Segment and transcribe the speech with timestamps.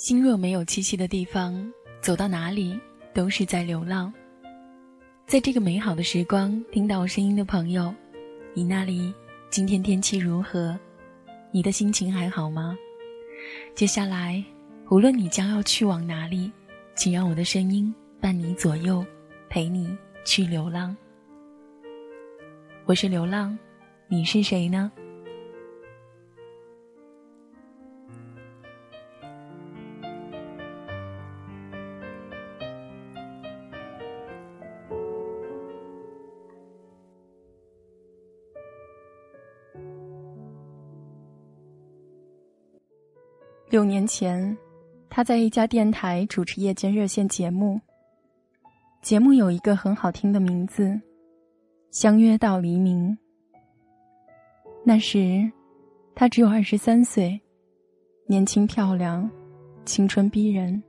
[0.00, 1.70] 心若没有栖息的地方，
[2.00, 2.80] 走到哪里
[3.12, 4.10] 都是在流浪。
[5.26, 7.94] 在这个美好的时光，听到我声音的朋友，
[8.54, 9.12] 你那里
[9.50, 10.74] 今天天气如何？
[11.52, 12.74] 你的心情还好吗？
[13.74, 14.42] 接下来，
[14.88, 16.50] 无论你将要去往哪里，
[16.94, 19.04] 请让我的声音伴你左右，
[19.50, 20.96] 陪你去流浪。
[22.86, 23.54] 我是流浪，
[24.08, 24.90] 你是谁呢？
[43.70, 44.58] 六年前，
[45.08, 47.80] 他在一家电台主持夜间热线节目。
[49.00, 50.88] 节目有一个很好听的名字，
[51.92, 53.16] 《相约到黎明》。
[54.84, 55.48] 那时，
[56.16, 57.40] 他只有二十三岁，
[58.26, 59.30] 年轻漂亮，
[59.84, 60.82] 青春逼人。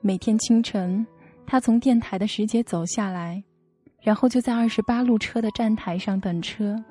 [0.00, 1.06] 每天清晨，
[1.46, 3.44] 他从电台的石阶走下来，
[4.00, 6.82] 然后就在二十八路车的站台上等车。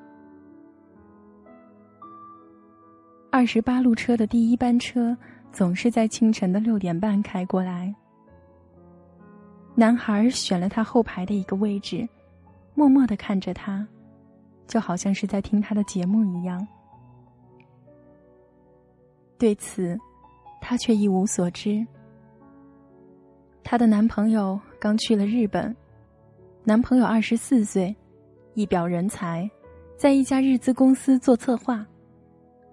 [3.38, 5.16] 二十八路车的第一班车
[5.52, 7.94] 总是在清晨的六点半开过来。
[9.76, 12.04] 男孩选了他后排的一个位置，
[12.74, 13.86] 默默的看着他，
[14.66, 16.66] 就好像是在听他的节目一样。
[19.38, 19.96] 对此，
[20.60, 21.86] 他却一无所知。
[23.62, 25.76] 她的男朋友刚去了日本，
[26.64, 27.94] 男朋友二十四岁，
[28.54, 29.48] 一表人才，
[29.96, 31.86] 在一家日资公司做策划。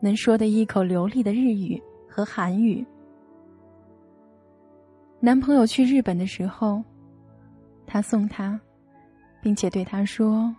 [0.06, 2.86] 能说的一口流利的日语和韩语。
[5.20, 6.84] 男朋友去日本的时候，
[7.88, 8.60] 他送他，
[9.42, 10.56] 并且对他说：“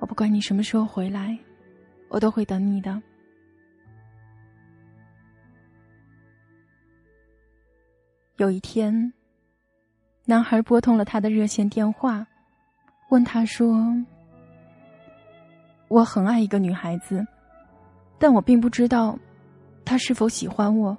[0.00, 1.38] 我不管你什么时候回来，
[2.08, 3.02] 我都会等你的。”
[8.38, 9.12] 有一天，
[10.24, 12.26] 男孩拨通了他的热线电话，
[13.10, 13.76] 问他说
[15.88, 17.26] ：“我很爱一个女孩子。”
[18.22, 19.18] 但我并不知道，
[19.84, 20.96] 他是否喜欢我。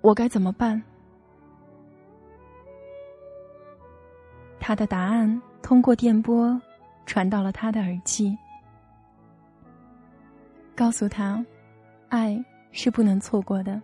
[0.00, 0.80] 我该怎么办？
[4.60, 6.62] 他的答案通过电波
[7.04, 8.38] 传到了他的耳际，
[10.76, 11.44] 告诉他，
[12.10, 13.82] 爱是不能错过的。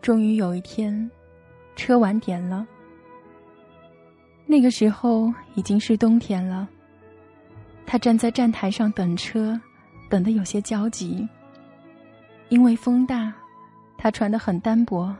[0.00, 1.10] 终于有一天，
[1.74, 2.64] 车晚点了。
[4.50, 6.68] 那个时候已经是冬天了。
[7.86, 9.58] 他站在站台上等车，
[10.08, 11.28] 等得有些焦急。
[12.48, 13.32] 因为风大，
[13.96, 15.14] 他穿得很单薄。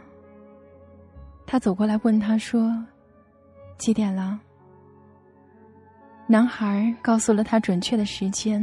[1.46, 2.76] 他走过来问他说
[3.78, 4.41] ：“几点了？”
[6.26, 8.60] 男孩告诉了他准确的时间。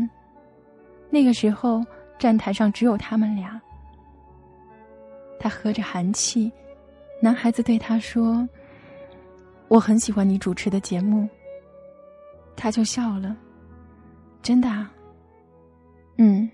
[1.10, 1.82] 那个时候
[2.20, 3.58] 站台上只有他们俩。
[5.40, 6.52] 他喝着寒气，
[7.22, 8.46] 男孩子对他说。
[9.70, 11.28] 我很喜欢你主持的节目。
[12.56, 13.36] 他就笑了，
[14.42, 14.92] 真的啊。
[16.18, 16.50] 嗯，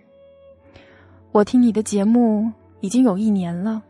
[1.31, 2.51] 我听你的节目
[2.81, 3.81] 已经有一年了。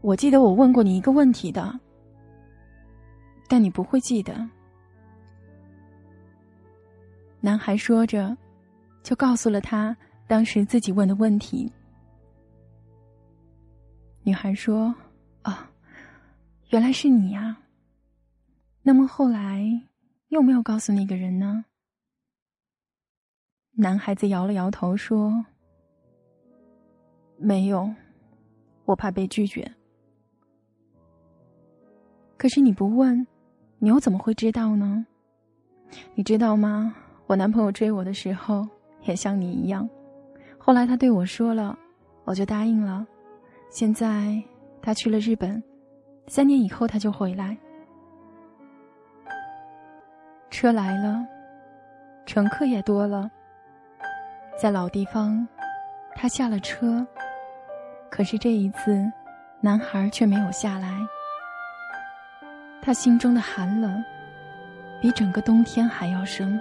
[0.00, 1.78] 我记得我问过你一个问题的，
[3.48, 4.34] 但你不会记得。
[7.40, 8.36] 男孩说着，
[9.04, 9.96] 就告诉了他
[10.26, 11.70] 当时自己问的问题。
[14.24, 14.92] 女孩说：“。”
[16.72, 17.58] 原来是你呀。
[18.80, 19.62] 那么后来
[20.28, 21.66] 又没有告诉那个人呢？
[23.72, 25.44] 男孩子摇了摇头说
[27.36, 27.94] ：“没有，
[28.86, 29.70] 我怕被拒绝。”
[32.38, 33.26] 可是你不问，
[33.78, 35.06] 你又怎么会知道呢？
[36.14, 36.94] 你知道吗？
[37.26, 38.66] 我男朋友追我的时候
[39.02, 39.86] 也像你一样，
[40.56, 41.78] 后来他对我说了，
[42.24, 43.06] 我就答应了。
[43.68, 44.42] 现在
[44.80, 45.62] 他去了日本。
[46.26, 47.56] 三年以后，他就回来。
[50.50, 51.26] 车来了，
[52.26, 53.30] 乘客也多了。
[54.56, 55.46] 在老地方，
[56.14, 57.04] 他下了车，
[58.10, 59.10] 可是这一次，
[59.60, 60.98] 男孩却没有下来。
[62.80, 64.02] 他心中的寒冷，
[65.00, 66.60] 比整个冬天还要深。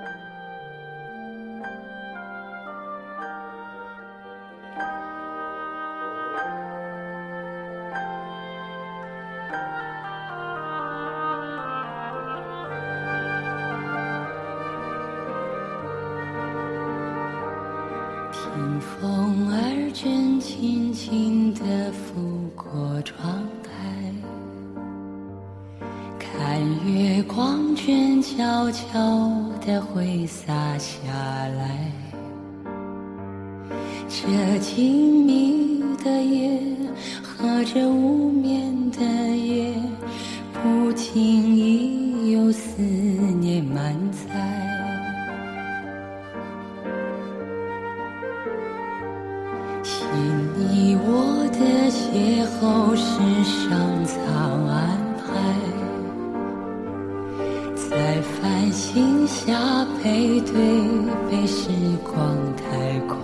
[30.12, 30.98] 泪洒下
[31.58, 31.90] 来。
[34.10, 36.60] 这静谧的夜
[37.24, 39.74] 和这无眠的夜，
[40.52, 44.20] 不经意有思念满载。
[49.82, 50.10] 心
[50.58, 51.60] 你我的
[51.90, 53.02] 邂逅是
[53.46, 55.01] 上苍安
[58.72, 60.54] 在繁星下配对，
[61.30, 61.68] 被时
[62.04, 62.16] 光
[62.56, 63.18] 太快。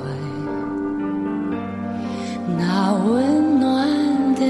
[2.58, 4.42] 那温暖的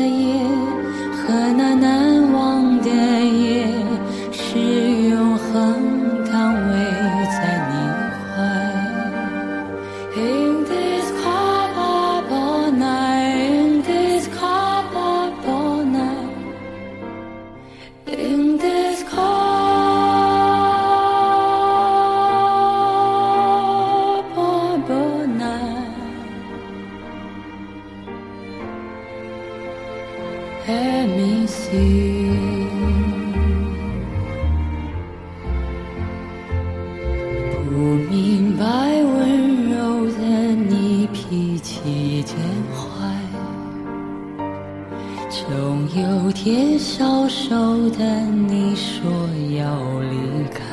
[48.21, 49.11] 你说
[49.57, 50.63] 要离开。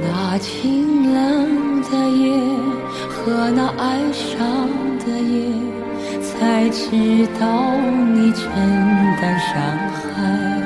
[0.00, 2.38] 那清冷的夜
[3.08, 4.68] 和那哀伤
[4.98, 5.52] 的夜，
[6.20, 7.44] 才知道
[8.14, 8.44] 你承
[9.20, 9.50] 担伤
[9.94, 10.65] 害。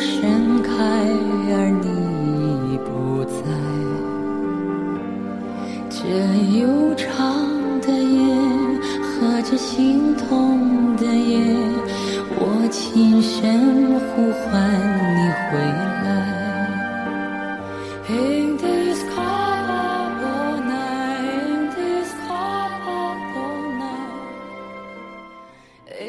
[0.00, 0.72] 盛开，
[1.52, 1.86] 而你
[2.72, 3.38] 已不在。
[5.90, 5.98] 这
[6.58, 6.64] 悠
[6.94, 7.06] 长
[7.82, 8.18] 的夜
[9.02, 11.38] 和这心痛的夜，
[12.30, 14.48] 我轻声呼唤
[15.16, 16.08] 你回来。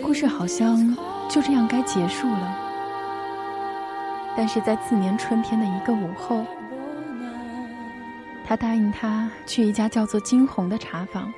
[0.02, 0.96] 故事好像
[1.30, 2.71] 就这样该结束了。
[4.36, 6.46] 但是在次年春天的一个午后，
[8.46, 11.32] 他答应他去一家叫做金红的茶坊，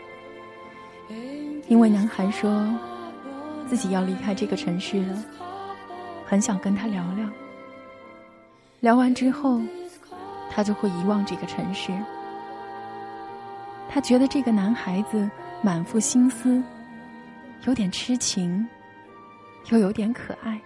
[1.67, 2.73] 因为男孩说
[3.67, 5.23] 自己要离开这个城市了，
[6.25, 7.27] 很想跟他聊聊。
[8.79, 9.61] 聊完之后，
[10.51, 11.91] 他就会遗忘这个城市。
[13.89, 15.29] 他觉得这个男孩子
[15.61, 16.61] 满腹心思，
[17.65, 18.67] 有点痴情，
[19.69, 20.59] 又有点可爱。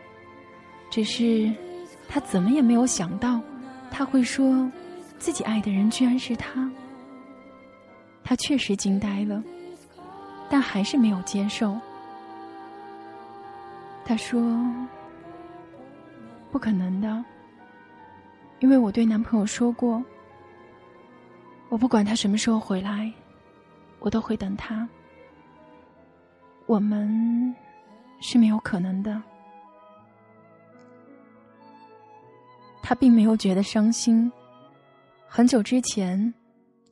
[0.89, 1.51] 只是
[2.07, 3.39] 他怎么也没有想到，
[3.91, 4.69] 他会说
[5.19, 6.69] 自己爱的人居然是他。
[8.23, 9.43] 他确实惊呆了，
[10.49, 11.79] 但还是没有接受。
[14.03, 14.41] 他说
[16.51, 17.23] ：“不可能的。”
[18.59, 20.03] 因为我对男朋友说过，
[21.69, 23.11] 我不管他什么时候回来，
[23.99, 24.87] 我都会等他。
[26.65, 27.55] 我们
[28.19, 29.21] 是没有可能的。
[32.89, 34.31] 他并没有觉得伤心，
[35.27, 36.33] 很久之前，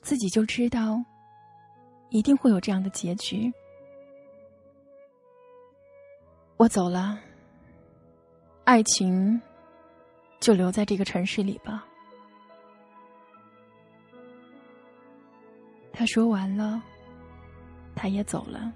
[0.02, 1.02] 自己就知道，
[2.10, 3.50] 一定会有这样的结局。
[6.58, 7.18] 我走了，
[8.66, 9.42] 爱情。
[10.42, 11.88] 就留在这个城市里吧。
[15.94, 16.84] 他说完了，
[17.96, 18.72] 他也走了。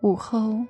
[0.00, 0.64] 午后，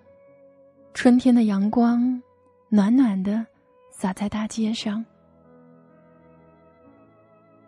[0.94, 2.22] 春天的阳光
[2.70, 3.46] 暖暖的
[3.90, 5.04] 洒在大街上，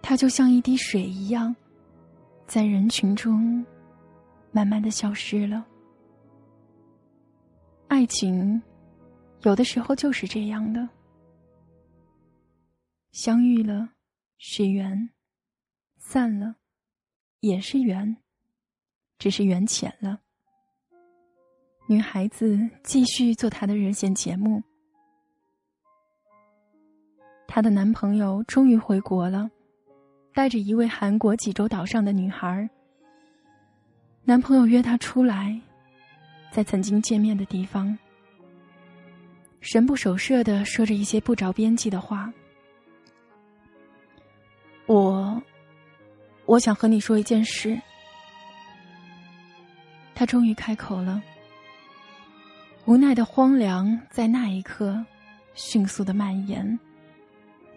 [0.01, 1.55] 他就像一滴水一样，
[2.47, 3.65] 在人群中
[4.51, 5.67] 慢慢的消失了。
[7.89, 8.63] 爱情，
[9.43, 10.89] 有的时候就是这样的，
[13.13, 13.91] 相遇了
[14.39, 15.11] 是缘，
[15.99, 16.57] 散了
[17.41, 18.17] 也是缘，
[19.19, 20.21] 只是缘浅了。
[21.91, 24.63] 女孩子继续做她的热线节目。
[27.49, 29.51] 她的男朋友终于回国了，
[30.33, 32.71] 带着一位韩国济州岛上的女孩。
[34.23, 35.61] 男朋友约她出来，
[36.53, 37.99] 在曾经见面的地方，
[39.61, 42.33] 神不守舍的说着一些不着边际的话。
[44.87, 45.43] 我，
[46.47, 47.77] 我想和你说一件事。
[50.15, 51.21] 他终于开口了。
[52.91, 55.07] 无奈的荒凉在那一刻
[55.55, 56.77] 迅速的蔓延，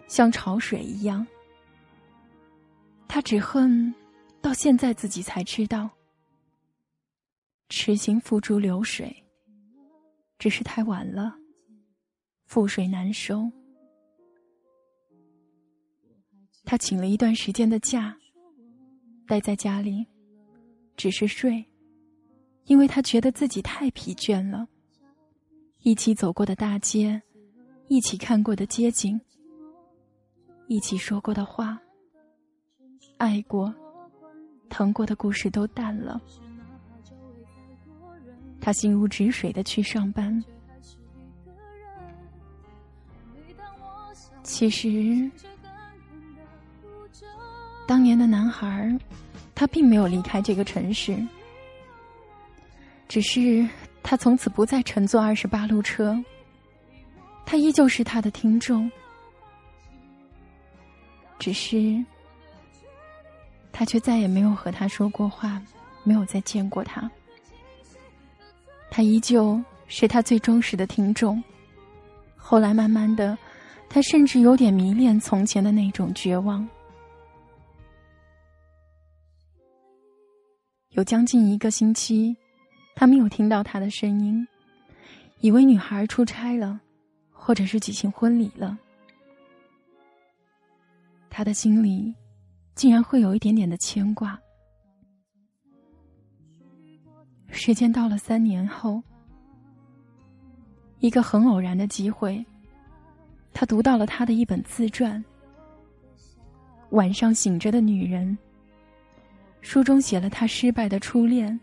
[0.08, 1.24] 像潮水一样。
[3.06, 3.94] 他只恨
[4.42, 5.88] 到现在自己才知道，
[7.68, 9.24] 痴心付诸流水，
[10.36, 11.32] 只是太晚了，
[12.48, 13.48] 覆水难收。
[16.64, 18.16] 他请了一段时间的假，
[19.28, 20.04] 待在家里，
[20.96, 21.64] 只是睡，
[22.64, 24.66] 因为他觉得自己太疲倦了。
[25.84, 27.20] 一起走过的大街，
[27.88, 29.20] 一起看过的街景，
[30.66, 31.78] 一起说过的话，
[33.18, 33.72] 爱过、
[34.70, 36.18] 疼过的故事都淡了。
[38.62, 40.42] 他心如止水的去上班。
[44.42, 45.30] 其实，
[47.86, 48.98] 当年的男孩，
[49.54, 51.14] 他并没有离开这个城市，
[53.06, 53.68] 只是。
[54.06, 56.22] 他从此不再乘坐二十八路车，
[57.46, 58.88] 他依旧是他的听众，
[61.38, 62.04] 只是
[63.72, 65.60] 他却再也没有和他说过话，
[66.04, 67.10] 没有再见过他。
[68.90, 71.42] 他依旧是他最忠实的听众。
[72.36, 73.36] 后来慢慢的，
[73.88, 76.68] 他甚至有点迷恋从前的那种绝望。
[80.90, 82.36] 有将近一个星期。
[82.94, 84.46] 他没有听到他的声音，
[85.40, 86.80] 以为女孩出差了，
[87.32, 88.78] 或者是举行婚礼了。
[91.28, 92.14] 他的心里
[92.74, 94.38] 竟然会有一点点的牵挂。
[97.48, 99.02] 时间到了三年后，
[101.00, 102.44] 一个很偶然的机会，
[103.52, 105.22] 他读到了他的一本自传
[106.90, 108.38] 《晚上醒着的女人》。
[109.60, 111.58] 书中写了他失败的初恋。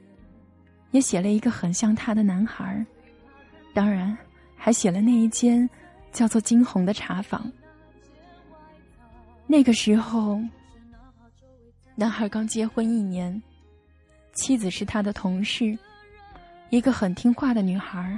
[0.92, 2.86] 也写了一个很像他的男孩，
[3.74, 4.16] 当然
[4.56, 5.70] 还写了那一间
[6.12, 7.52] 叫做金红的茶坊。
[9.48, 10.40] 那个时候，
[11.96, 13.42] 男孩刚结婚一年，
[14.34, 15.78] 妻子是他的同事，
[16.70, 18.18] 一个很听话的女孩。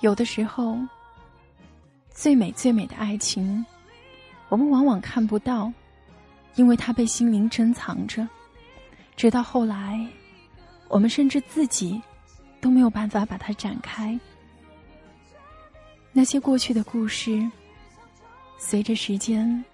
[0.00, 0.78] 有的时候，
[2.10, 3.64] 最美最美的爱情，
[4.48, 5.72] 我们往往看不到，
[6.54, 8.28] 因为它被心灵珍藏着。
[9.16, 10.06] 直到后来，
[10.88, 12.00] 我们甚至自己
[12.60, 14.18] 都没有办法把它展开。
[16.12, 17.42] 那些过去的故事，
[18.58, 19.64] 随着时间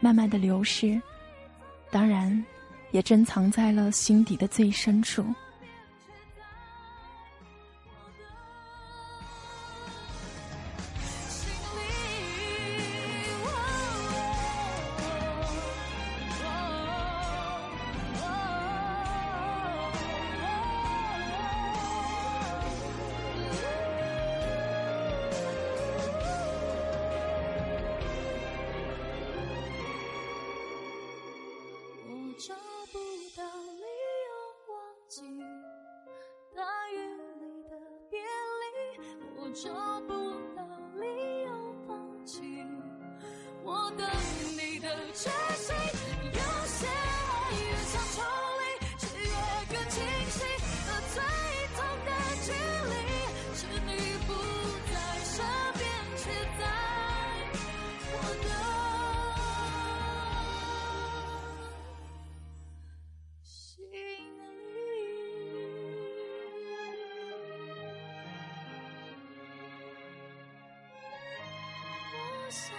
[0.00, 1.00] 慢慢的流逝，
[1.90, 2.44] 当然
[2.90, 5.24] 也珍藏在了心底的最深处。
[32.38, 32.54] 找
[32.92, 32.98] 不
[33.36, 33.42] 到
[33.72, 34.78] 理由忘
[35.08, 35.22] 记
[36.54, 36.94] 大雨
[37.40, 37.76] 里的
[38.08, 39.00] 别离
[39.36, 40.17] 我找不
[72.50, 72.77] 想。